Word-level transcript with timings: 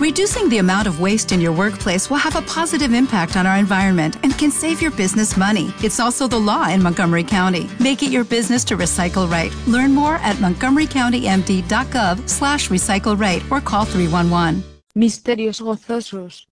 Reducing 0.00 0.48
the 0.48 0.58
amount 0.58 0.88
of 0.88 1.00
waste 1.00 1.30
in 1.30 1.40
your 1.40 1.52
workplace 1.52 2.10
will 2.10 2.16
have 2.16 2.34
a 2.34 2.42
positive 2.42 2.92
impact 2.92 3.36
on 3.36 3.46
our 3.46 3.56
environment 3.56 4.16
and 4.24 4.36
can 4.36 4.50
save 4.50 4.82
your 4.82 4.90
business 4.90 5.36
money. 5.36 5.72
It's 5.82 6.00
also 6.00 6.26
the 6.26 6.36
law 6.38 6.68
in 6.68 6.82
Montgomery 6.82 7.22
County. 7.22 7.70
Make 7.78 8.02
it 8.02 8.10
your 8.10 8.24
business 8.24 8.64
to 8.64 8.76
recycle 8.76 9.30
right. 9.30 9.54
Learn 9.68 9.94
more 9.94 10.16
at 10.16 10.36
montgomerycountymd.gov 10.38 12.28
slash 12.28 12.70
recycle 12.70 13.16
right 13.18 13.40
or 13.52 13.60
call 13.60 13.84
311. 13.84 14.64
Misterios 14.96 15.60
gozosos. 15.60 16.48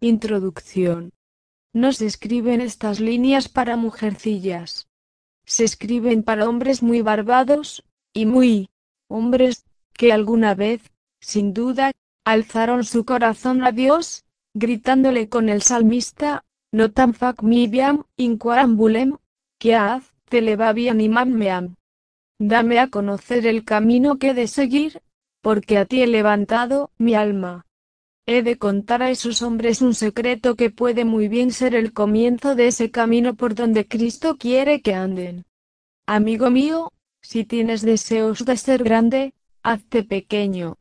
Introducción. 0.00 1.10
No 1.74 1.92
se 1.92 2.06
escriben 2.06 2.60
estas 2.60 3.00
líneas 3.00 3.48
para 3.48 3.76
mujercillas. 3.76 4.86
Se 5.44 5.64
escriben 5.64 6.22
para 6.22 6.48
hombres 6.48 6.82
muy 6.82 7.02
barbados, 7.02 7.82
y 8.14 8.26
muy 8.26 8.70
hombres, 9.08 9.64
que 9.92 10.12
alguna 10.12 10.54
vez, 10.54 10.80
sin 11.20 11.52
duda, 11.52 11.92
alzaron 12.26 12.82
su 12.82 13.04
corazón 13.04 13.62
a 13.62 13.70
Dios, 13.70 14.24
gritándole 14.52 15.28
con 15.28 15.48
el 15.48 15.62
salmista, 15.62 16.44
no 16.72 16.90
tan 16.90 17.14
fac 17.14 17.40
mibiam, 17.42 18.02
inquarambulem, 18.16 19.18
que 19.60 19.76
haz, 19.76 20.12
te 20.28 20.42
le 20.42 20.56
va 20.56 20.72
bien 20.72 20.98
meam. 20.98 21.76
Dame 22.40 22.80
a 22.80 22.88
conocer 22.88 23.46
el 23.46 23.64
camino 23.64 24.18
que 24.18 24.30
he 24.30 24.34
de 24.34 24.48
seguir, 24.48 25.02
porque 25.40 25.78
a 25.78 25.84
ti 25.84 26.02
he 26.02 26.08
levantado 26.08 26.90
mi 26.98 27.14
alma. 27.14 27.64
He 28.26 28.42
de 28.42 28.58
contar 28.58 29.04
a 29.04 29.10
esos 29.10 29.40
hombres 29.42 29.80
un 29.80 29.94
secreto 29.94 30.56
que 30.56 30.70
puede 30.70 31.04
muy 31.04 31.28
bien 31.28 31.52
ser 31.52 31.76
el 31.76 31.92
comienzo 31.92 32.56
de 32.56 32.66
ese 32.66 32.90
camino 32.90 33.36
por 33.36 33.54
donde 33.54 33.86
Cristo 33.86 34.36
quiere 34.36 34.82
que 34.82 34.94
anden. 34.94 35.44
Amigo 36.06 36.50
mío, 36.50 36.92
si 37.22 37.44
tienes 37.44 37.82
deseos 37.82 38.44
de 38.44 38.56
ser 38.56 38.82
grande, 38.82 39.32
hazte 39.62 40.02
pequeño. 40.02 40.76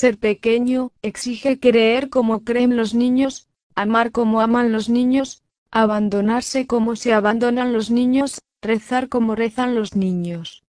Ser 0.00 0.18
pequeño 0.18 0.90
exige 1.02 1.60
creer 1.60 2.10
como 2.10 2.42
creen 2.42 2.76
los 2.76 2.94
niños, 2.94 3.46
amar 3.76 4.10
como 4.10 4.40
aman 4.40 4.72
los 4.72 4.88
niños, 4.88 5.44
abandonarse 5.70 6.66
como 6.66 6.96
se 6.96 7.12
abandonan 7.12 7.72
los 7.72 7.92
niños, 7.92 8.42
rezar 8.60 9.08
como 9.08 9.36
rezan 9.36 9.76
los 9.76 9.94
niños. 9.94 10.64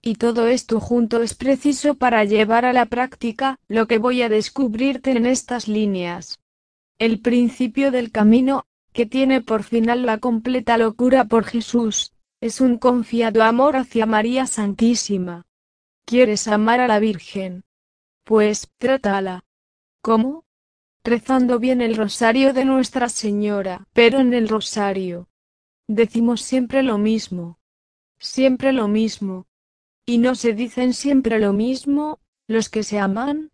Y 0.00 0.14
todo 0.14 0.46
esto 0.46 0.80
junto 0.80 1.22
es 1.22 1.34
preciso 1.34 1.96
para 1.96 2.24
llevar 2.24 2.64
a 2.64 2.72
la 2.72 2.86
práctica 2.86 3.58
lo 3.68 3.86
que 3.86 3.98
voy 3.98 4.22
a 4.22 4.30
descubrirte 4.30 5.10
en 5.10 5.26
estas 5.26 5.68
líneas. 5.68 6.40
El 6.98 7.20
principio 7.20 7.90
del 7.90 8.10
camino, 8.10 8.64
que 8.94 9.04
tiene 9.04 9.42
por 9.42 9.64
final 9.64 10.06
la 10.06 10.16
completa 10.16 10.78
locura 10.78 11.26
por 11.26 11.44
Jesús, 11.44 12.14
es 12.40 12.62
un 12.62 12.78
confiado 12.78 13.42
amor 13.42 13.76
hacia 13.76 14.06
María 14.06 14.46
Santísima. 14.46 15.44
¿Quieres 16.06 16.48
amar 16.48 16.80
a 16.80 16.88
la 16.88 17.00
Virgen? 17.00 17.64
Pues, 18.24 18.70
trátala. 18.78 19.44
¿Cómo? 20.00 20.44
Rezando 21.04 21.58
bien 21.58 21.80
el 21.80 21.96
rosario 21.96 22.52
de 22.52 22.64
Nuestra 22.64 23.08
Señora, 23.08 23.88
pero 23.92 24.20
en 24.20 24.32
el 24.32 24.48
rosario. 24.48 25.28
Decimos 25.88 26.42
siempre 26.42 26.84
lo 26.84 26.98
mismo. 26.98 27.58
Siempre 28.18 28.72
lo 28.72 28.86
mismo. 28.86 29.46
¿Y 30.06 30.18
no 30.18 30.36
se 30.36 30.52
dicen 30.52 30.94
siempre 30.94 31.40
lo 31.40 31.52
mismo, 31.52 32.20
los 32.46 32.68
que 32.68 32.84
se 32.84 33.00
aman? 33.00 33.50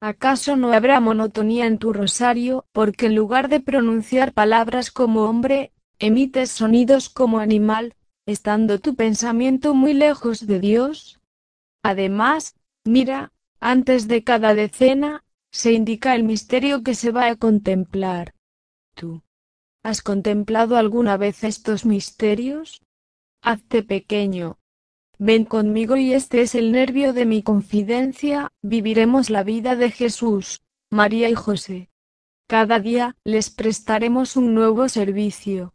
¿Acaso 0.00 0.56
no 0.56 0.72
habrá 0.72 0.98
monotonía 0.98 1.66
en 1.66 1.78
tu 1.78 1.92
rosario, 1.92 2.66
porque 2.72 3.06
en 3.06 3.14
lugar 3.14 3.48
de 3.48 3.60
pronunciar 3.60 4.32
palabras 4.32 4.90
como 4.90 5.24
hombre, 5.24 5.72
emites 5.98 6.50
sonidos 6.50 7.08
como 7.08 7.38
animal, 7.38 7.94
estando 8.26 8.80
tu 8.80 8.96
pensamiento 8.96 9.74
muy 9.74 9.94
lejos 9.94 10.46
de 10.46 10.58
Dios? 10.58 11.20
Además, 11.82 12.56
mira, 12.84 13.32
antes 13.60 14.08
de 14.08 14.24
cada 14.24 14.54
decena, 14.54 15.22
se 15.52 15.72
indica 15.72 16.14
el 16.14 16.24
misterio 16.24 16.82
que 16.82 16.94
se 16.94 17.10
va 17.10 17.26
a 17.26 17.36
contemplar. 17.36 18.34
¿Tú 18.94 19.22
has 19.82 20.02
contemplado 20.02 20.76
alguna 20.76 21.16
vez 21.16 21.44
estos 21.44 21.84
misterios? 21.84 22.80
Hazte 23.42 23.82
pequeño. 23.82 24.58
Ven 25.18 25.44
conmigo 25.44 25.96
y 25.96 26.14
este 26.14 26.40
es 26.40 26.54
el 26.54 26.72
nervio 26.72 27.12
de 27.12 27.26
mi 27.26 27.42
confidencia, 27.42 28.52
viviremos 28.62 29.28
la 29.28 29.42
vida 29.42 29.76
de 29.76 29.90
Jesús, 29.90 30.62
María 30.90 31.28
y 31.28 31.34
José. 31.34 31.90
Cada 32.48 32.80
día 32.80 33.16
les 33.24 33.50
prestaremos 33.50 34.36
un 34.36 34.54
nuevo 34.54 34.88
servicio. 34.88 35.74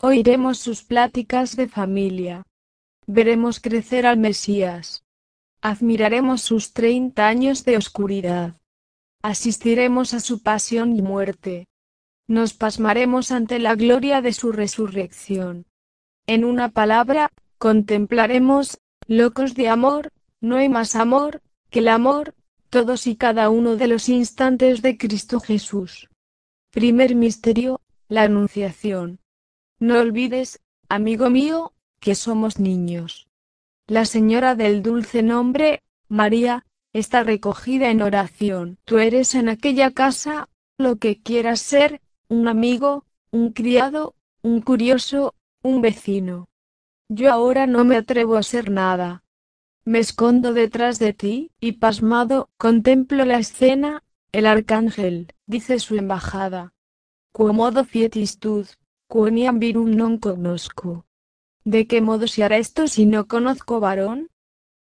Oiremos 0.00 0.58
sus 0.58 0.82
pláticas 0.82 1.56
de 1.56 1.68
familia. 1.68 2.42
Veremos 3.06 3.60
crecer 3.60 4.06
al 4.06 4.18
Mesías 4.18 5.03
admiraremos 5.64 6.42
sus 6.42 6.74
treinta 6.74 7.26
años 7.26 7.64
de 7.64 7.78
oscuridad. 7.78 8.60
Asistiremos 9.22 10.12
a 10.12 10.20
su 10.20 10.42
pasión 10.42 10.94
y 10.94 11.00
muerte. 11.00 11.68
Nos 12.28 12.52
pasmaremos 12.52 13.30
ante 13.30 13.58
la 13.58 13.74
gloria 13.74 14.20
de 14.20 14.34
su 14.34 14.52
resurrección. 14.52 15.64
En 16.26 16.44
una 16.44 16.68
palabra, 16.68 17.30
contemplaremos, 17.56 18.78
locos 19.06 19.54
de 19.54 19.70
amor, 19.70 20.10
no 20.42 20.56
hay 20.56 20.68
más 20.68 20.94
amor, 20.96 21.40
que 21.70 21.78
el 21.78 21.88
amor, 21.88 22.34
todos 22.68 23.06
y 23.06 23.16
cada 23.16 23.48
uno 23.48 23.76
de 23.76 23.88
los 23.88 24.10
instantes 24.10 24.82
de 24.82 24.98
Cristo 24.98 25.40
Jesús. 25.40 26.10
Primer 26.72 27.14
misterio, 27.14 27.80
la 28.08 28.24
Anunciación. 28.24 29.18
No 29.80 29.98
olvides, 29.98 30.60
amigo 30.90 31.30
mío, 31.30 31.72
que 32.00 32.14
somos 32.14 32.58
niños. 32.58 33.28
La 33.86 34.06
señora 34.06 34.54
del 34.54 34.82
dulce 34.82 35.22
nombre, 35.22 35.82
María, 36.08 36.64
está 36.94 37.22
recogida 37.22 37.90
en 37.90 38.00
oración. 38.00 38.78
Tú 38.86 38.96
eres 38.96 39.34
en 39.34 39.50
aquella 39.50 39.90
casa, 39.90 40.48
lo 40.78 40.96
que 40.96 41.20
quieras 41.20 41.60
ser, 41.60 42.00
un 42.28 42.48
amigo, 42.48 43.04
un 43.30 43.52
criado, 43.52 44.14
un 44.40 44.62
curioso, 44.62 45.34
un 45.62 45.82
vecino. 45.82 46.48
Yo 47.10 47.30
ahora 47.30 47.66
no 47.66 47.84
me 47.84 47.96
atrevo 47.96 48.36
a 48.36 48.42
ser 48.42 48.70
nada. 48.70 49.22
Me 49.84 49.98
escondo 49.98 50.54
detrás 50.54 50.98
de 50.98 51.12
ti, 51.12 51.50
y 51.60 51.72
pasmado, 51.72 52.48
contemplo 52.56 53.26
la 53.26 53.36
escena, 53.36 54.02
el 54.32 54.46
arcángel, 54.46 55.34
dice 55.44 55.78
su 55.78 55.96
embajada. 55.96 56.72
Quomodo 57.32 57.84
fietistud, 57.84 58.66
quoniam 59.08 59.58
virum 59.58 59.90
non 59.90 60.16
conozco. 60.16 61.04
¿De 61.64 61.86
qué 61.86 62.02
modo 62.02 62.26
se 62.26 62.44
hará 62.44 62.58
esto 62.58 62.88
si 62.88 63.06
no 63.06 63.26
conozco 63.26 63.80
varón? 63.80 64.28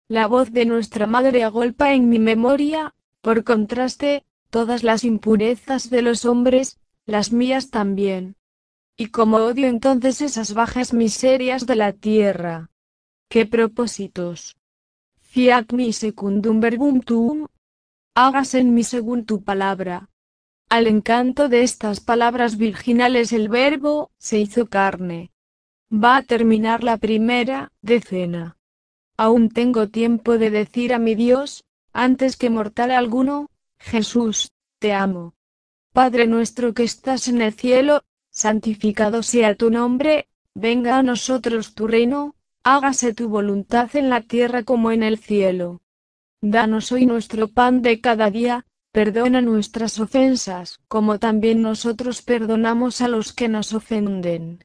La 0.08 0.26
voz 0.26 0.52
de 0.52 0.66
nuestra 0.66 1.06
madre 1.06 1.44
agolpa 1.44 1.94
en 1.94 2.08
mi 2.08 2.18
memoria, 2.18 2.92
por 3.20 3.44
contraste, 3.44 4.24
todas 4.50 4.82
las 4.82 5.04
impurezas 5.04 5.90
de 5.90 6.02
los 6.02 6.24
hombres, 6.24 6.80
las 7.06 7.32
mías 7.32 7.70
también. 7.70 8.34
Y 8.96 9.06
como 9.06 9.36
odio 9.36 9.68
entonces 9.68 10.20
esas 10.20 10.54
bajas 10.54 10.92
miserias 10.92 11.66
de 11.66 11.76
la 11.76 11.92
tierra. 11.92 12.70
¿Qué 13.28 13.46
propósitos? 13.46 14.56
Fiat 15.20 15.72
mi 15.72 15.92
secundum 15.92 16.58
verbum 16.58 17.00
tuum. 17.00 17.46
Hágase 18.14 18.58
en 18.58 18.74
mí 18.74 18.82
según 18.82 19.24
tu 19.24 19.44
palabra. 19.44 20.10
Al 20.68 20.88
encanto 20.88 21.48
de 21.48 21.62
estas 21.62 22.00
palabras 22.00 22.56
virginales 22.56 23.32
el 23.32 23.48
verbo 23.48 24.10
se 24.18 24.40
hizo 24.40 24.68
carne 24.68 25.32
Va 25.92 26.16
a 26.16 26.22
terminar 26.22 26.82
la 26.82 26.96
primera 26.96 27.70
decena. 27.82 28.56
Aún 29.18 29.50
tengo 29.50 29.88
tiempo 29.88 30.38
de 30.38 30.48
decir 30.48 30.94
a 30.94 30.98
mi 30.98 31.14
Dios, 31.14 31.64
antes 31.92 32.38
que 32.38 32.48
mortal 32.48 32.92
alguno, 32.92 33.50
Jesús, 33.78 34.52
te 34.78 34.94
amo. 34.94 35.34
Padre 35.92 36.26
nuestro 36.26 36.72
que 36.72 36.84
estás 36.84 37.28
en 37.28 37.42
el 37.42 37.52
cielo, 37.52 38.04
santificado 38.30 39.22
sea 39.22 39.54
tu 39.54 39.70
nombre, 39.70 40.28
venga 40.54 40.96
a 40.96 41.02
nosotros 41.02 41.74
tu 41.74 41.86
reino, 41.86 42.36
hágase 42.64 43.12
tu 43.12 43.28
voluntad 43.28 43.94
en 43.94 44.08
la 44.08 44.22
tierra 44.22 44.62
como 44.62 44.92
en 44.92 45.02
el 45.02 45.18
cielo. 45.18 45.82
Danos 46.40 46.90
hoy 46.90 47.04
nuestro 47.04 47.48
pan 47.48 47.82
de 47.82 48.00
cada 48.00 48.30
día, 48.30 48.64
perdona 48.92 49.42
nuestras 49.42 50.00
ofensas, 50.00 50.80
como 50.88 51.18
también 51.18 51.60
nosotros 51.60 52.22
perdonamos 52.22 53.02
a 53.02 53.08
los 53.08 53.34
que 53.34 53.48
nos 53.48 53.74
ofenden 53.74 54.64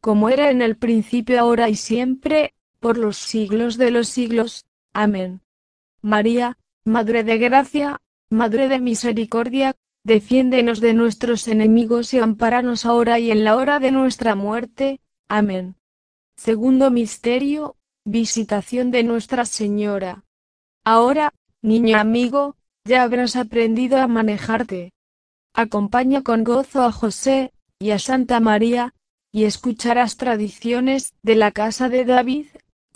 Como 0.00 0.28
era 0.28 0.50
en 0.50 0.62
el 0.62 0.76
principio, 0.76 1.40
ahora 1.40 1.68
y 1.68 1.76
siempre, 1.76 2.54
por 2.78 2.96
los 2.96 3.16
siglos 3.16 3.76
de 3.76 3.90
los 3.90 4.08
siglos. 4.08 4.64
Amén. 4.92 5.42
María, 6.02 6.56
Madre 6.84 7.24
de 7.24 7.38
Gracia, 7.38 8.00
Madre 8.30 8.68
de 8.68 8.80
Misericordia, 8.80 9.76
defiéndenos 10.02 10.80
de 10.80 10.94
nuestros 10.94 11.46
enemigos 11.48 12.14
y 12.14 12.18
amparanos 12.18 12.86
ahora 12.86 13.18
y 13.18 13.30
en 13.30 13.44
la 13.44 13.56
hora 13.56 13.78
de 13.78 13.92
nuestra 13.92 14.34
muerte. 14.34 15.00
Amén. 15.28 15.76
Segundo 16.36 16.90
Misterio, 16.90 17.76
Visitación 18.04 18.90
de 18.90 19.04
Nuestra 19.04 19.44
Señora. 19.44 20.24
Ahora, 20.84 21.34
niño 21.60 21.98
amigo, 21.98 22.56
ya 22.84 23.02
habrás 23.02 23.36
aprendido 23.36 23.98
a 23.98 24.06
manejarte. 24.06 24.94
Acompaña 25.52 26.22
con 26.22 26.44
gozo 26.44 26.82
a 26.82 26.92
José, 26.92 27.52
y 27.78 27.90
a 27.90 27.98
Santa 27.98 28.40
María, 28.40 28.94
y 29.32 29.44
escucharás 29.44 30.16
tradiciones 30.16 31.14
de 31.22 31.36
la 31.36 31.52
casa 31.52 31.88
de 31.88 32.04
David, 32.04 32.46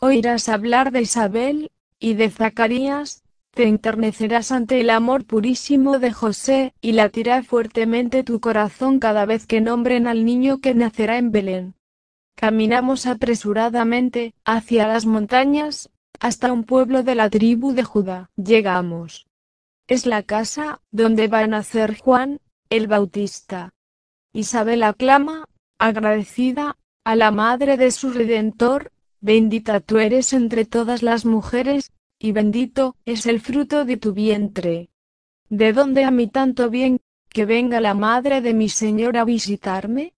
oirás 0.00 0.48
hablar 0.48 0.90
de 0.90 1.02
Isabel, 1.02 1.70
y 1.98 2.14
de 2.14 2.30
Zacarías, 2.30 3.22
te 3.52 3.68
enternecerás 3.68 4.50
ante 4.50 4.80
el 4.80 4.90
amor 4.90 5.24
purísimo 5.24 5.98
de 6.00 6.12
José, 6.12 6.74
y 6.80 6.92
latirá 6.92 7.42
fuertemente 7.42 8.24
tu 8.24 8.40
corazón 8.40 8.98
cada 8.98 9.26
vez 9.26 9.46
que 9.46 9.60
nombren 9.60 10.06
al 10.06 10.24
niño 10.24 10.58
que 10.58 10.74
nacerá 10.74 11.18
en 11.18 11.30
Belén. 11.30 11.74
Caminamos 12.34 13.06
apresuradamente, 13.06 14.34
hacia 14.44 14.88
las 14.88 15.06
montañas, 15.06 15.88
hasta 16.18 16.52
un 16.52 16.64
pueblo 16.64 17.04
de 17.04 17.14
la 17.14 17.30
tribu 17.30 17.72
de 17.72 17.84
Judá. 17.84 18.30
Llegamos. 18.36 19.26
Es 19.86 20.04
la 20.04 20.22
casa, 20.22 20.80
donde 20.90 21.28
va 21.28 21.40
a 21.40 21.46
nacer 21.46 21.96
Juan, 21.98 22.40
el 22.70 22.88
Bautista. 22.88 23.72
Isabel 24.32 24.82
aclama, 24.82 25.46
agradecida, 25.86 26.78
a 27.04 27.14
la 27.14 27.30
madre 27.30 27.76
de 27.76 27.90
su 27.90 28.10
Redentor, 28.10 28.90
bendita 29.20 29.80
tú 29.80 29.98
eres 29.98 30.32
entre 30.32 30.64
todas 30.64 31.02
las 31.02 31.26
mujeres, 31.26 31.92
y 32.18 32.32
bendito 32.32 32.96
es 33.04 33.26
el 33.26 33.40
fruto 33.40 33.84
de 33.84 33.98
tu 33.98 34.14
vientre. 34.14 34.88
¿De 35.50 35.74
dónde 35.74 36.04
a 36.04 36.10
mí 36.10 36.26
tanto 36.26 36.70
bien, 36.70 37.00
que 37.28 37.44
venga 37.44 37.82
la 37.82 37.92
madre 37.92 38.40
de 38.40 38.54
mi 38.54 38.70
Señor 38.70 39.18
a 39.18 39.24
visitarme? 39.26 40.14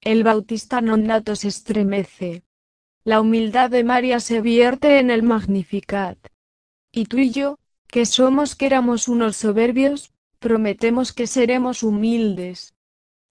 El 0.00 0.24
Bautista 0.24 0.80
Nonato 0.80 1.36
se 1.36 1.48
estremece. 1.48 2.44
La 3.04 3.20
humildad 3.20 3.68
de 3.68 3.84
María 3.84 4.18
se 4.18 4.40
vierte 4.40 4.98
en 4.98 5.10
el 5.10 5.22
Magnificat. 5.22 6.16
Y 6.90 7.04
tú 7.04 7.18
y 7.18 7.30
yo, 7.30 7.58
que 7.86 8.06
somos 8.06 8.56
que 8.56 8.64
éramos 8.64 9.08
unos 9.08 9.36
soberbios, 9.36 10.10
prometemos 10.38 11.12
que 11.12 11.26
seremos 11.26 11.82
humildes. 11.82 12.74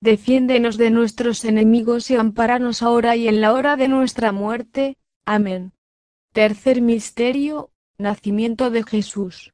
defiéndenos 0.00 0.76
de 0.76 0.90
nuestros 0.90 1.44
enemigos 1.44 2.10
y 2.10 2.16
amparanos 2.16 2.82
ahora 2.82 3.16
y 3.16 3.28
en 3.28 3.40
la 3.40 3.52
hora 3.52 3.76
de 3.76 3.88
nuestra 3.88 4.32
muerte. 4.32 4.96
Amén. 5.24 5.72
Tercer 6.32 6.80
misterio, 6.80 7.70
nacimiento 7.98 8.70
de 8.70 8.84
Jesús. 8.84 9.52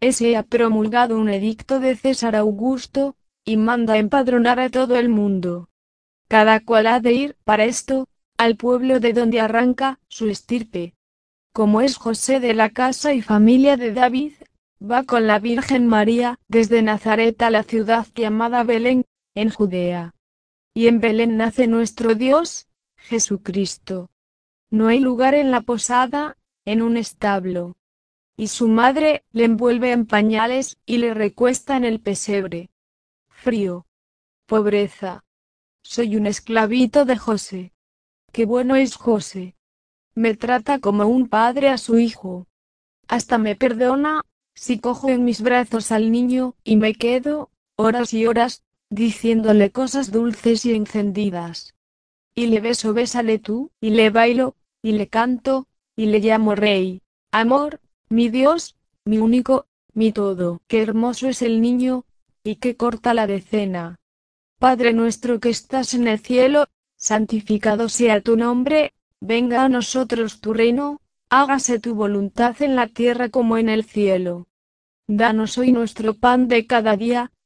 Ese 0.00 0.36
ha 0.36 0.42
promulgado 0.42 1.18
un 1.18 1.28
edicto 1.28 1.80
de 1.80 1.96
César 1.96 2.36
Augusto, 2.36 3.16
y 3.44 3.56
manda 3.56 3.98
empadronar 3.98 4.58
a 4.58 4.70
todo 4.70 4.96
el 4.96 5.08
mundo. 5.08 5.68
Cada 6.28 6.60
cual 6.60 6.86
ha 6.86 7.00
de 7.00 7.12
ir, 7.12 7.36
para 7.44 7.64
esto, 7.64 8.08
al 8.38 8.56
pueblo 8.56 9.00
de 9.00 9.12
donde 9.12 9.40
arranca 9.40 10.00
su 10.08 10.28
estirpe. 10.28 10.94
Como 11.52 11.80
es 11.82 11.96
José 11.96 12.40
de 12.40 12.54
la 12.54 12.70
casa 12.70 13.12
y 13.12 13.22
familia 13.22 13.76
de 13.76 13.92
David, 13.92 14.32
va 14.82 15.04
con 15.04 15.26
la 15.26 15.38
Virgen 15.38 15.86
María 15.86 16.38
desde 16.48 16.82
Nazaret 16.82 17.40
a 17.42 17.50
la 17.50 17.62
ciudad 17.62 18.06
llamada 18.14 18.64
Belén, 18.64 19.04
en 19.34 19.50
Judea. 19.50 20.14
Y 20.74 20.88
en 20.88 21.00
Belén 21.00 21.36
nace 21.36 21.66
nuestro 21.66 22.14
Dios, 22.14 22.68
Jesucristo. 22.96 24.10
No 24.70 24.88
hay 24.88 25.00
lugar 25.00 25.34
en 25.34 25.50
la 25.50 25.60
posada, 25.60 26.36
en 26.64 26.82
un 26.82 26.96
establo. 26.96 27.76
Y 28.36 28.48
su 28.48 28.66
madre 28.66 29.24
le 29.30 29.44
envuelve 29.44 29.92
en 29.92 30.06
pañales 30.06 30.78
y 30.84 30.98
le 30.98 31.14
recuesta 31.14 31.76
en 31.76 31.84
el 31.84 32.00
pesebre. 32.00 32.70
Frío. 33.28 33.86
Pobreza. 34.46 35.24
Soy 35.82 36.16
un 36.16 36.26
esclavito 36.26 37.04
de 37.04 37.16
José. 37.16 37.72
Qué 38.32 38.46
bueno 38.46 38.74
es 38.74 38.96
José. 38.96 39.54
Me 40.14 40.34
trata 40.34 40.80
como 40.80 41.06
un 41.06 41.28
padre 41.28 41.68
a 41.68 41.78
su 41.78 41.98
hijo. 41.98 42.48
Hasta 43.06 43.38
me 43.38 43.54
perdona, 43.54 44.22
si 44.54 44.80
cojo 44.80 45.08
en 45.08 45.24
mis 45.24 45.40
brazos 45.42 45.92
al 45.92 46.10
niño, 46.10 46.56
y 46.64 46.76
me 46.76 46.94
quedo, 46.94 47.50
horas 47.76 48.14
y 48.14 48.26
horas, 48.26 48.64
diciéndole 48.90 49.70
cosas 49.70 50.10
dulces 50.10 50.64
y 50.66 50.74
encendidas. 50.74 51.74
Y 52.34 52.46
le 52.46 52.60
beso, 52.60 52.92
bésale 52.92 53.38
tú, 53.38 53.70
y 53.80 53.90
le 53.90 54.10
bailo, 54.10 54.56
y 54.82 54.92
le 54.92 55.08
canto, 55.08 55.66
y 55.96 56.06
le 56.06 56.18
llamo 56.20 56.54
rey. 56.54 57.02
Amor, 57.30 57.80
mi 58.08 58.28
Dios, 58.28 58.76
mi 59.04 59.18
único, 59.18 59.66
mi 59.92 60.12
todo. 60.12 60.60
Qué 60.66 60.82
hermoso 60.82 61.28
es 61.28 61.42
el 61.42 61.60
niño, 61.60 62.04
y 62.42 62.56
qué 62.56 62.76
corta 62.76 63.14
la 63.14 63.26
decena. 63.26 63.98
Padre 64.58 64.92
nuestro 64.92 65.40
que 65.40 65.50
estás 65.50 65.94
en 65.94 66.08
el 66.08 66.18
cielo, 66.18 66.66
santificado 66.96 67.88
sea 67.88 68.20
tu 68.20 68.36
nombre, 68.36 68.94
venga 69.20 69.64
a 69.64 69.68
nosotros 69.68 70.40
tu 70.40 70.54
reino, 70.54 71.00
hágase 71.28 71.78
tu 71.78 71.94
voluntad 71.94 72.60
en 72.62 72.76
la 72.76 72.86
tierra 72.88 73.28
como 73.28 73.58
en 73.58 73.68
el 73.68 73.84
cielo. 73.84 74.46
Danos 75.06 75.58
hoy 75.58 75.72
nuestro 75.72 76.14
pan 76.14 76.48
de 76.48 76.66
cada 76.66 76.96
día, 76.96 77.32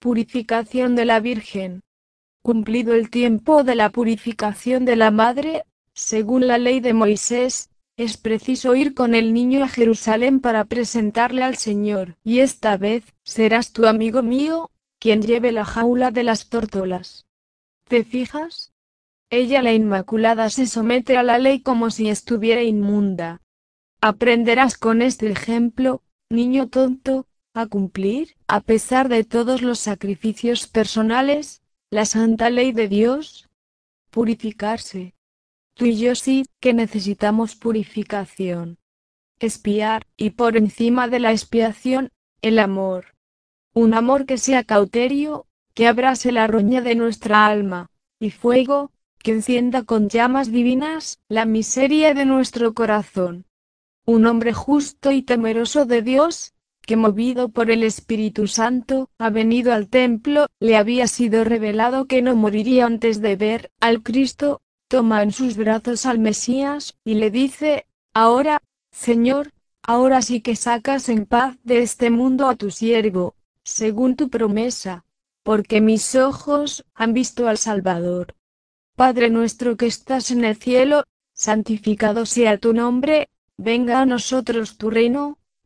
Purificación 0.00 0.96
de 0.96 1.04
la 1.04 1.20
Virgen. 1.20 1.82
Cumplido 2.42 2.94
el 2.94 3.10
tiempo 3.10 3.64
de 3.64 3.74
la 3.74 3.90
purificación 3.90 4.86
de 4.86 4.96
la 4.96 5.10
Madre, 5.10 5.64
según 5.92 6.46
la 6.46 6.56
ley 6.56 6.80
de 6.80 6.94
Moisés, 6.94 7.68
es 7.98 8.16
preciso 8.16 8.74
ir 8.74 8.94
con 8.94 9.14
el 9.14 9.34
niño 9.34 9.62
a 9.62 9.68
Jerusalén 9.68 10.40
para 10.40 10.64
presentarle 10.64 11.42
al 11.42 11.56
Señor. 11.56 12.16
Y 12.24 12.38
esta 12.38 12.78
vez, 12.78 13.04
serás 13.24 13.74
tu 13.74 13.86
amigo 13.86 14.22
mío, 14.22 14.70
quien 14.98 15.20
lleve 15.20 15.52
la 15.52 15.66
jaula 15.66 16.10
de 16.10 16.22
las 16.22 16.48
tórtolas. 16.48 17.26
¿Te 17.86 18.02
fijas? 18.02 18.72
Ella 19.28 19.60
la 19.60 19.74
Inmaculada 19.74 20.48
se 20.48 20.66
somete 20.66 21.18
a 21.18 21.22
la 21.22 21.36
ley 21.36 21.60
como 21.60 21.90
si 21.90 22.08
estuviera 22.08 22.62
inmunda. 22.62 23.42
Aprenderás 24.00 24.78
con 24.78 25.02
este 25.02 25.30
ejemplo, 25.30 26.02
niño 26.30 26.68
tonto, 26.68 27.26
a 27.54 27.66
cumplir, 27.66 28.36
a 28.46 28.60
pesar 28.60 29.08
de 29.08 29.24
todos 29.24 29.62
los 29.62 29.78
sacrificios 29.78 30.66
personales, 30.66 31.62
la 31.90 32.04
santa 32.04 32.50
ley 32.50 32.72
de 32.72 32.88
Dios. 32.88 33.48
Purificarse. 34.10 35.14
Tú 35.74 35.86
y 35.86 35.96
yo 35.96 36.14
sí, 36.14 36.46
que 36.60 36.74
necesitamos 36.74 37.56
purificación. 37.56 38.78
Espiar, 39.38 40.06
y 40.16 40.30
por 40.30 40.56
encima 40.56 41.08
de 41.08 41.20
la 41.20 41.32
expiación, 41.32 42.10
el 42.42 42.58
amor. 42.58 43.14
Un 43.72 43.94
amor 43.94 44.26
que 44.26 44.36
sea 44.36 44.64
cauterio, 44.64 45.46
que 45.74 45.86
abrase 45.86 46.32
la 46.32 46.46
roña 46.46 46.82
de 46.82 46.94
nuestra 46.94 47.46
alma, 47.46 47.90
y 48.18 48.30
fuego, 48.30 48.92
que 49.18 49.32
encienda 49.32 49.84
con 49.84 50.08
llamas 50.08 50.50
divinas 50.50 51.20
la 51.28 51.44
miseria 51.44 52.14
de 52.14 52.24
nuestro 52.26 52.74
corazón. 52.74 53.46
Un 54.04 54.26
hombre 54.26 54.52
justo 54.52 55.12
y 55.12 55.22
temeroso 55.22 55.86
de 55.86 56.02
Dios, 56.02 56.54
que 56.80 56.96
movido 56.96 57.50
por 57.50 57.70
el 57.70 57.82
Espíritu 57.82 58.46
Santo, 58.46 59.10
ha 59.18 59.30
venido 59.30 59.72
al 59.72 59.88
templo, 59.88 60.46
le 60.58 60.76
había 60.76 61.06
sido 61.06 61.44
revelado 61.44 62.06
que 62.06 62.22
no 62.22 62.34
moriría 62.36 62.86
antes 62.86 63.20
de 63.20 63.36
ver 63.36 63.70
al 63.80 64.02
Cristo, 64.02 64.60
toma 64.88 65.22
en 65.22 65.32
sus 65.32 65.56
brazos 65.56 66.06
al 66.06 66.18
Mesías, 66.18 66.96
y 67.04 67.14
le 67.14 67.30
dice, 67.30 67.86
ahora, 68.12 68.62
Señor, 68.90 69.52
ahora 69.82 70.22
sí 70.22 70.40
que 70.40 70.56
sacas 70.56 71.08
en 71.08 71.26
paz 71.26 71.56
de 71.62 71.82
este 71.82 72.10
mundo 72.10 72.48
a 72.48 72.56
tu 72.56 72.70
siervo, 72.70 73.34
según 73.62 74.16
tu 74.16 74.28
promesa, 74.28 75.04
porque 75.42 75.80
mis 75.80 76.14
ojos 76.14 76.84
han 76.94 77.12
visto 77.12 77.48
al 77.48 77.58
Salvador. 77.58 78.34
Padre 78.96 79.30
nuestro 79.30 79.76
que 79.76 79.86
estás 79.86 80.30
en 80.30 80.44
el 80.44 80.56
cielo, 80.56 81.04
santificado 81.32 82.26
sea 82.26 82.58
tu 82.58 82.74
nombre, 82.74 83.28
venga 83.56 84.00
a 84.00 84.06
nosotros 84.06 84.76
tu 84.76 84.90
reino, 84.90 85.38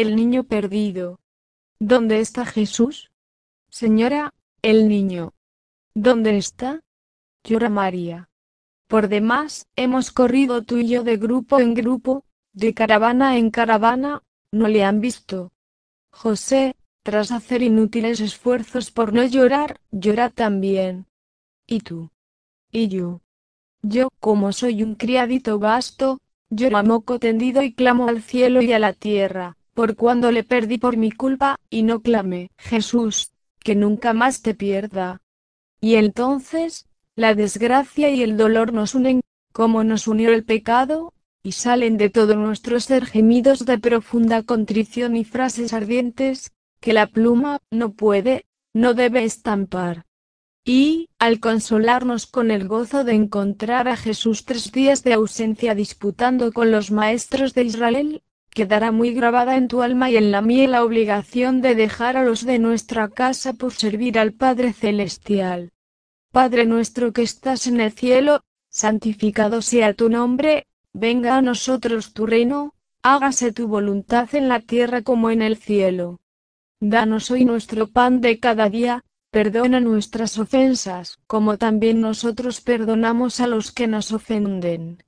el 0.00 0.14
Niño 0.14 0.44
Perdido. 0.44 1.18
¿Dónde 1.80 2.20
está 2.20 2.46
Jesús? 2.46 3.10
Señora, 3.68 4.32
el 4.62 4.86
niño. 4.86 5.34
¿Dónde 5.92 6.38
está? 6.38 6.84
Llora 7.42 7.68
María. 7.68 8.28
Por 8.86 9.08
demás, 9.08 9.66
hemos 9.74 10.12
corrido 10.12 10.62
tú 10.62 10.76
y 10.76 10.86
yo 10.86 11.02
de 11.02 11.16
grupo 11.16 11.58
en 11.58 11.74
grupo, 11.74 12.24
de 12.52 12.74
caravana 12.74 13.38
en 13.38 13.50
caravana, 13.50 14.22
no 14.52 14.68
le 14.68 14.84
han 14.84 15.00
visto. 15.00 15.50
José, 16.12 16.76
tras 17.02 17.32
hacer 17.32 17.62
inútiles 17.62 18.20
esfuerzos 18.20 18.92
por 18.92 19.12
no 19.12 19.24
llorar, 19.24 19.80
llora 19.90 20.30
también. 20.30 21.06
¿Y 21.66 21.80
tú? 21.80 22.10
¿Y 22.70 22.86
yo? 22.86 23.20
Yo, 23.82 24.10
como 24.20 24.52
soy 24.52 24.84
un 24.84 24.94
criadito 24.94 25.58
vasto, 25.58 26.20
lloro 26.50 26.76
a 26.76 26.84
moco 26.84 27.18
tendido 27.18 27.64
y 27.64 27.74
clamo 27.74 28.06
al 28.06 28.22
cielo 28.22 28.62
y 28.62 28.72
a 28.72 28.78
la 28.78 28.92
tierra 28.92 29.57
por 29.78 29.94
cuando 29.94 30.32
le 30.32 30.42
perdí 30.42 30.76
por 30.76 30.96
mi 30.96 31.12
culpa, 31.12 31.60
y 31.70 31.84
no 31.84 32.02
clame, 32.02 32.50
Jesús, 32.58 33.30
que 33.60 33.76
nunca 33.76 34.12
más 34.12 34.42
te 34.42 34.52
pierda. 34.52 35.22
Y 35.80 35.94
entonces, 35.94 36.88
la 37.14 37.36
desgracia 37.36 38.10
y 38.10 38.24
el 38.24 38.36
dolor 38.36 38.72
nos 38.72 38.96
unen, 38.96 39.20
como 39.52 39.84
nos 39.84 40.08
unió 40.08 40.32
el 40.32 40.44
pecado, 40.44 41.14
y 41.44 41.52
salen 41.52 41.96
de 41.96 42.10
todo 42.10 42.34
nuestro 42.34 42.80
ser 42.80 43.06
gemidos 43.06 43.66
de 43.66 43.78
profunda 43.78 44.42
contrición 44.42 45.14
y 45.14 45.22
frases 45.22 45.72
ardientes, 45.72 46.50
que 46.80 46.92
la 46.92 47.06
pluma 47.06 47.60
no 47.70 47.92
puede, 47.92 48.46
no 48.74 48.94
debe 48.94 49.22
estampar. 49.22 50.06
Y, 50.64 51.08
al 51.20 51.38
consolarnos 51.38 52.26
con 52.26 52.50
el 52.50 52.66
gozo 52.66 53.04
de 53.04 53.12
encontrar 53.12 53.86
a 53.86 53.96
Jesús 53.96 54.44
tres 54.44 54.72
días 54.72 55.04
de 55.04 55.12
ausencia 55.12 55.76
disputando 55.76 56.52
con 56.52 56.72
los 56.72 56.90
maestros 56.90 57.54
de 57.54 57.62
Israel, 57.62 58.22
quedará 58.58 58.90
muy 58.90 59.14
grabada 59.14 59.56
en 59.56 59.68
tu 59.68 59.82
alma 59.82 60.10
y 60.10 60.16
en 60.16 60.32
la 60.32 60.42
mía 60.42 60.66
la 60.66 60.82
obligación 60.82 61.60
de 61.60 61.76
dejar 61.76 62.16
a 62.16 62.24
los 62.24 62.44
de 62.44 62.58
nuestra 62.58 63.08
casa 63.08 63.52
por 63.52 63.72
servir 63.72 64.18
al 64.18 64.32
Padre 64.32 64.72
Celestial. 64.72 65.70
Padre 66.32 66.66
nuestro 66.66 67.12
que 67.12 67.22
estás 67.22 67.68
en 67.68 67.80
el 67.80 67.92
cielo, 67.92 68.42
santificado 68.68 69.62
sea 69.62 69.94
tu 69.94 70.08
nombre, 70.08 70.66
venga 70.92 71.36
a 71.36 71.40
nosotros 71.40 72.12
tu 72.12 72.26
reino, 72.26 72.74
hágase 73.00 73.52
tu 73.52 73.68
voluntad 73.68 74.28
en 74.34 74.48
la 74.48 74.58
tierra 74.58 75.02
como 75.02 75.30
en 75.30 75.40
el 75.40 75.56
cielo. 75.56 76.18
Danos 76.80 77.30
hoy 77.30 77.44
nuestro 77.44 77.86
pan 77.86 78.20
de 78.20 78.40
cada 78.40 78.68
día, 78.68 79.04
perdona 79.30 79.78
nuestras 79.78 80.36
ofensas, 80.36 81.20
como 81.28 81.58
también 81.58 82.00
nosotros 82.00 82.60
perdonamos 82.60 83.38
a 83.38 83.46
los 83.46 83.70
que 83.70 83.86
nos 83.86 84.10
ofenden. 84.10 85.04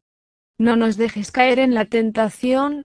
No 0.56 0.76
nos 0.76 0.96
dejes 0.96 1.32
caer 1.32 1.58
en 1.58 1.74
la 1.74 1.86
tentación, 1.86 2.84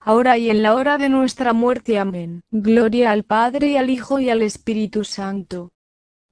ahora 0.00 0.38
y 0.38 0.50
en 0.50 0.62
la 0.62 0.74
hora 0.74 0.98
de 0.98 1.08
nuestra 1.08 1.52
muerte. 1.52 1.98
Amén. 1.98 2.42
Gloria 2.50 3.10
al 3.10 3.24
Padre 3.24 3.68
y 3.68 3.76
al 3.76 3.90
Hijo 3.90 4.20
y 4.20 4.30
al 4.30 4.42
Espíritu 4.42 5.04
Santo. 5.04 5.70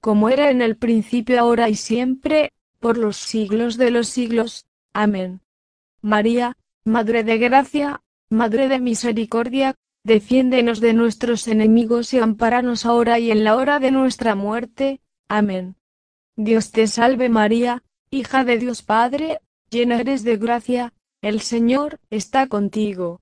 Como 0.01 0.29
era 0.29 0.49
en 0.49 0.61
el 0.61 0.77
principio, 0.77 1.39
ahora 1.39 1.69
y 1.69 1.75
siempre, 1.75 2.53
por 2.79 2.97
los 2.97 3.17
siglos 3.17 3.77
de 3.77 3.91
los 3.91 4.07
siglos. 4.07 4.65
Amén. 4.93 5.41
María, 6.01 6.57
Madre 6.83 7.23
de 7.23 7.37
Gracia, 7.37 8.01
Madre 8.29 8.67
de 8.67 8.79
misericordia, 8.79 9.75
defiéndenos 10.03 10.79
de 10.79 10.93
nuestros 10.93 11.47
enemigos 11.47 12.13
y 12.13 12.19
amparanos 12.19 12.85
ahora 12.85 13.19
y 13.19 13.31
en 13.31 13.43
la 13.43 13.55
hora 13.55 13.79
de 13.79 13.91
nuestra 13.91 14.35
muerte. 14.35 15.01
Amén. 15.27 15.75
Dios 16.35 16.71
te 16.71 16.87
salve 16.87 17.29
María, 17.29 17.83
hija 18.09 18.43
de 18.43 18.57
Dios 18.57 18.83
Padre, 18.83 19.39
llena 19.69 19.99
eres 19.99 20.23
de 20.23 20.37
gracia, 20.37 20.93
el 21.21 21.41
Señor 21.41 21.99
está 22.09 22.47
contigo. 22.47 23.21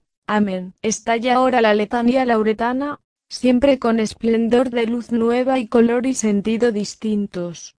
Amén. 0.27 0.73
Estalla 0.81 1.35
ahora 1.35 1.61
la 1.61 1.73
letanía 1.73 2.25
lauretana, 2.25 2.99
siempre 3.29 3.79
con 3.79 3.99
esplendor 3.99 4.69
de 4.69 4.87
luz 4.87 5.11
nueva 5.11 5.59
y 5.59 5.67
color 5.67 6.05
y 6.05 6.13
sentido 6.13 6.71
distintos. 6.71 7.75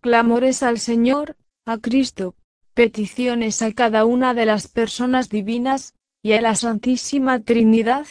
Clamores 0.00 0.62
al 0.62 0.78
Señor, 0.78 1.36
a 1.64 1.78
Cristo, 1.78 2.34
peticiones 2.74 3.62
a 3.62 3.72
cada 3.72 4.04
una 4.04 4.34
de 4.34 4.46
las 4.46 4.68
personas 4.68 5.28
divinas, 5.28 5.94
y 6.22 6.32
a 6.32 6.40
la 6.40 6.54
Santísima 6.54 7.40
Trinidad, 7.40 8.06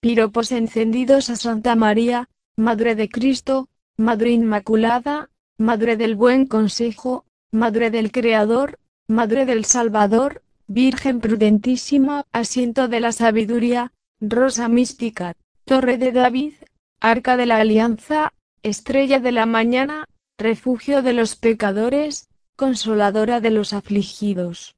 piropos 0.00 0.52
encendidos 0.52 1.28
a 1.30 1.36
Santa 1.36 1.74
María, 1.74 2.28
Madre 2.56 2.94
de 2.94 3.08
Cristo, 3.08 3.68
Madre 3.96 4.30
Inmaculada, 4.30 5.30
Madre 5.58 5.96
del 5.96 6.14
Buen 6.14 6.46
Consejo, 6.46 7.24
Madre 7.50 7.90
del 7.90 8.12
Creador, 8.12 8.78
Madre 9.08 9.44
del 9.44 9.64
Salvador, 9.64 10.42
Virgen 10.68 11.20
prudentísima, 11.20 12.26
asiento 12.30 12.88
de 12.88 13.00
la 13.00 13.12
sabiduría, 13.12 13.92
rosa 14.20 14.68
mística, 14.68 15.34
torre 15.64 15.96
de 15.96 16.12
David, 16.12 16.52
arca 17.00 17.38
de 17.38 17.46
la 17.46 17.56
alianza, 17.56 18.34
estrella 18.62 19.18
de 19.18 19.32
la 19.32 19.46
mañana, 19.46 20.04
refugio 20.36 21.00
de 21.00 21.14
los 21.14 21.36
pecadores, 21.36 22.28
consoladora 22.54 23.40
de 23.40 23.50
los 23.50 23.72
afligidos, 23.72 24.76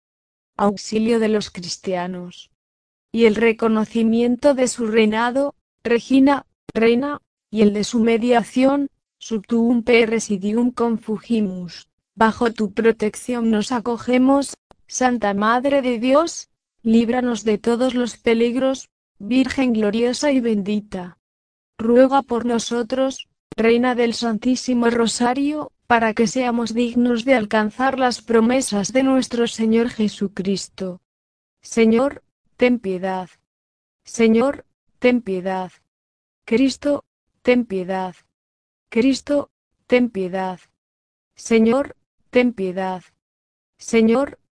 auxilio 0.57 1.18
de 1.18 1.29
los 1.29 1.50
cristianos. 1.50 2.53
Y 3.11 3.24
el 3.24 3.35
reconocimiento 3.35 4.55
de 4.55 4.68
su 4.68 4.87
reinado, 4.87 5.57
Regina, 5.83 6.46
reina, 6.72 7.20
y 7.50 7.62
el 7.62 7.72
de 7.72 7.83
su 7.83 7.98
mediación, 7.98 8.90
subtuum 9.18 9.83
per 9.83 10.11
residium 10.11 10.70
confugimus. 10.70 11.88
Bajo 12.14 12.53
tu 12.53 12.72
protección 12.72 13.50
nos 13.50 13.72
acogemos, 13.72 14.55
Santa 14.92 15.35
Madre 15.35 15.83
de 15.83 16.00
Dios, 16.00 16.50
líbranos 16.83 17.44
de 17.44 17.59
todos 17.59 17.94
los 17.94 18.16
peligros, 18.16 18.90
Virgen 19.20 19.72
gloriosa 19.72 20.33
y 20.33 20.40
bendita. 20.40 21.16
Ruega 21.79 22.22
por 22.22 22.44
nosotros, 22.44 23.29
Reina 23.57 23.94
del 23.94 24.14
Santísimo 24.14 24.90
Rosario, 24.90 25.70
para 25.87 26.12
que 26.12 26.26
seamos 26.26 26.74
dignos 26.74 27.24
de 27.24 27.35
alcanzar 27.35 28.00
las 28.00 28.20
promesas 28.20 28.92
de 28.92 29.05
nuestro 29.05 29.46
Señor 29.46 29.90
Jesucristo. 29.90 31.00
Señor, 31.62 32.24
ten 32.57 32.81
piedad. 32.81 33.31
Señor, 34.03 34.66
ten 34.98 35.22
piedad. 35.22 35.70
Cristo, 36.44 37.05
ten 37.42 37.64
piedad. 37.64 38.16
Cristo, 38.88 39.53
ten 39.87 40.11
piedad. 40.11 40.59
Señor, 41.37 41.94
ten 42.31 42.53
piedad. 42.53 43.05
Señor, 43.79 44.40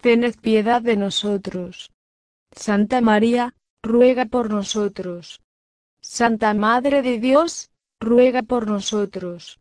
tened 0.00 0.34
piedad 0.40 0.82
de 0.82 0.96
nosotros. 0.96 1.92
Santa 2.52 3.00
María, 3.00 3.54
ruega 3.82 4.26
por 4.26 4.50
nosotros. 4.50 5.40
Santa 6.00 6.54
Madre 6.54 7.02
de 7.02 7.18
Dios, 7.18 7.70
ruega 8.00 8.42
por 8.42 8.66
nosotros. 8.66 9.60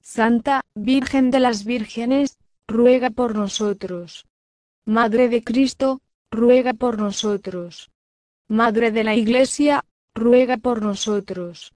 Santa 0.00 0.62
Virgen 0.74 1.30
de 1.30 1.40
las 1.40 1.64
Vírgenes, 1.64 2.38
ruega 2.66 3.10
por 3.10 3.34
nosotros. 3.34 4.26
Madre 4.86 5.28
de 5.28 5.42
Cristo, 5.42 6.00
ruega 6.30 6.74
por 6.74 6.98
nosotros. 6.98 7.90
Madre 8.48 8.90
de 8.90 9.04
la 9.04 9.14
Iglesia, 9.14 9.84
ruega 10.14 10.56
por 10.56 10.82
nosotros. 10.82 11.72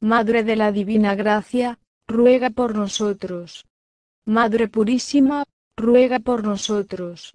Madre 0.00 0.42
de 0.42 0.56
la 0.56 0.72
Divina 0.72 1.14
Gracia, 1.14 1.78
ruega 2.08 2.50
por 2.50 2.74
nosotros. 2.74 3.66
Madre 4.24 4.68
Purísima, 4.68 5.44
ruega 5.76 6.18
por 6.18 6.44
nosotros. 6.44 7.34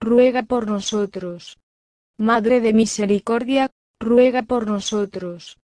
ruega 0.00 0.42
por 0.42 0.66
nosotros. 0.66 1.58
Madre 2.18 2.60
de 2.60 2.72
Misericordia, 2.72 3.70
ruega 4.00 4.42
por 4.42 4.66
nosotros. 4.66 5.58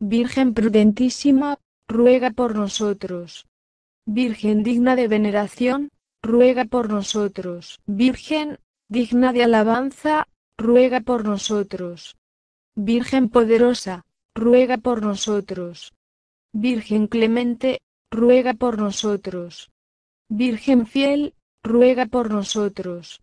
Virgen 0.00 0.54
prudentísima, 0.54 1.58
ruega 1.88 2.30
por 2.30 2.54
nosotros. 2.54 3.46
Virgen 4.06 4.62
digna 4.62 4.96
de 4.96 5.08
veneración, 5.08 5.90
ruega 6.22 6.64
por 6.64 6.90
nosotros. 6.90 7.80
Virgen, 7.86 8.58
digna 8.88 9.32
de 9.32 9.44
alabanza, 9.44 10.28
ruega 10.58 11.00
por 11.00 11.24
nosotros. 11.24 12.16
Virgen 12.74 13.28
poderosa, 13.28 14.04
ruega 14.34 14.78
por 14.78 15.02
nosotros. 15.02 15.92
Virgen 16.52 17.06
clemente, 17.06 17.80
ruega 18.10 18.54
por 18.54 18.78
nosotros. 18.78 19.70
Virgen 20.28 20.86
fiel, 20.86 21.34
ruega 21.62 22.06
por 22.06 22.30
nosotros. 22.30 23.22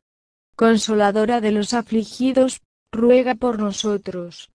Consoladora 0.61 1.41
de 1.41 1.51
los 1.51 1.73
afligidos, 1.73 2.61
ruega 2.91 3.33
por 3.33 3.57
nosotros. 3.57 4.51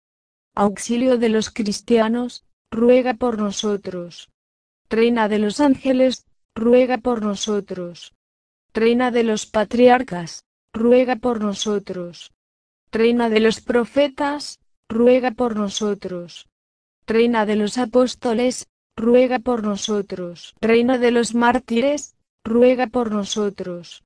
Auxilio 0.54 1.18
de 1.18 1.30
los 1.30 1.50
cristianos, 1.50 2.44
ruega 2.70 3.14
por 3.14 3.38
nosotros. 3.38 4.30
Reina 4.88 5.28
de 5.28 5.40
los 5.40 5.58
ángeles, 5.58 6.24
ruega 6.54 6.98
por 6.98 7.22
nosotros. 7.22 8.14
Reina 8.72 9.10
de 9.10 9.24
los 9.24 9.46
patriarcas, 9.46 10.44
ruega 10.72 11.16
por 11.16 11.40
nosotros. 11.40 12.32
Reina 12.92 13.28
de 13.28 13.40
los 13.40 13.60
profetas, 13.60 14.60
ruega 14.88 15.32
por 15.32 15.56
nosotros. 15.56 16.46
Reina 17.04 17.46
de 17.46 17.56
los 17.56 17.78
apóstoles, 17.78 18.68
ruega 18.96 19.40
por 19.40 19.64
nosotros. 19.64 20.54
Reina 20.60 20.98
de 20.98 21.10
los 21.10 21.34
mártires, 21.34 22.14
ruega 22.44 22.86
por 22.86 23.10
nosotros. 23.10 24.05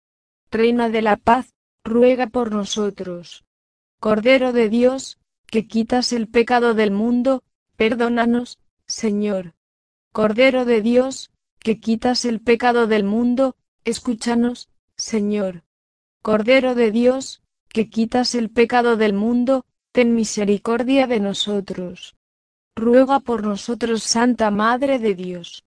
Reina 0.51 0.89
de 0.89 1.01
la 1.01 1.15
paz, 1.15 1.53
ruega 1.85 2.27
por 2.27 2.51
nosotros. 2.51 3.45
Cordero 4.01 4.51
de 4.51 4.67
Dios, 4.67 5.17
que 5.45 5.65
quitas 5.65 6.11
el 6.11 6.27
pecado 6.27 6.73
del 6.73 6.91
mundo, 6.91 7.41
perdónanos, 7.77 8.59
Señor. 8.85 9.53
Cordero 10.11 10.65
de 10.65 10.81
Dios, 10.81 11.31
que 11.59 11.79
quitas 11.79 12.25
el 12.25 12.41
pecado 12.41 12.85
del 12.85 13.05
mundo, 13.05 13.55
escúchanos, 13.85 14.67
Señor. 14.97 15.63
Cordero 16.21 16.75
de 16.75 16.91
Dios, 16.91 17.41
que 17.69 17.89
quitas 17.89 18.35
el 18.35 18.49
pecado 18.49 18.97
del 18.97 19.13
mundo, 19.13 19.65
ten 19.93 20.13
misericordia 20.15 21.07
de 21.07 21.21
nosotros. 21.21 22.17
Ruega 22.75 23.21
por 23.21 23.45
nosotros, 23.45 24.03
Santa 24.03 24.51
Madre 24.51 24.99
de 24.99 25.15
Dios, 25.15 25.63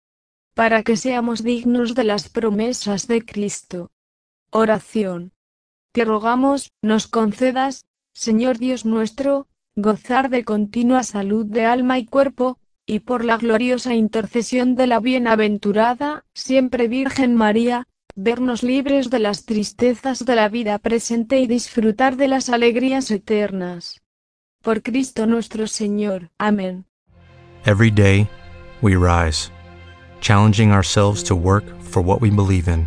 para 0.54 0.82
que 0.82 0.96
seamos 0.96 1.44
dignos 1.44 1.94
de 1.94 2.02
las 2.02 2.28
promesas 2.28 3.06
de 3.06 3.24
Cristo. 3.24 3.91
Oración. 4.54 5.32
Te 5.92 6.04
rogamos, 6.04 6.72
nos 6.82 7.06
concedas, 7.08 7.86
Señor 8.14 8.58
Dios 8.58 8.84
nuestro, 8.84 9.46
gozar 9.76 10.28
de 10.28 10.44
continua 10.44 11.04
salud 11.04 11.46
de 11.46 11.64
alma 11.64 11.98
y 11.98 12.04
cuerpo, 12.04 12.58
y 12.86 13.00
por 13.00 13.24
la 13.24 13.38
gloriosa 13.38 13.94
intercesión 13.94 14.74
de 14.74 14.86
la 14.86 15.00
bienaventurada, 15.00 16.26
siempre 16.34 16.86
Virgen 16.86 17.34
María, 17.34 17.88
vernos 18.14 18.62
libres 18.62 19.08
de 19.08 19.20
las 19.20 19.46
tristezas 19.46 20.26
de 20.26 20.36
la 20.36 20.50
vida 20.50 20.78
presente 20.78 21.40
y 21.40 21.46
disfrutar 21.46 22.16
de 22.16 22.28
las 22.28 22.50
alegrías 22.50 23.10
eternas. 23.10 24.02
Por 24.62 24.82
Cristo 24.82 25.26
nuestro 25.26 25.66
Señor. 25.66 26.30
Amén. 26.36 26.84
Every 27.64 27.90
day, 27.90 28.28
we 28.82 28.96
rise, 28.96 29.50
challenging 30.20 30.72
ourselves 30.72 31.24
to 31.24 31.34
work 31.34 31.64
for 31.80 32.02
what 32.02 32.20
we 32.20 32.28
believe 32.28 32.68
in. 32.68 32.86